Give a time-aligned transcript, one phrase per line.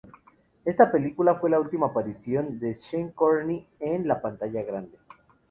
[0.65, 4.97] Esta película fue la última aparición de Sean Connery en la pantalla grande.